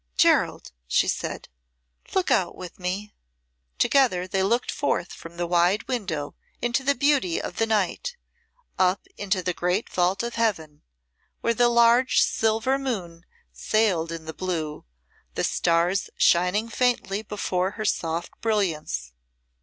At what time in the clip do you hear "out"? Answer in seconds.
2.31-2.55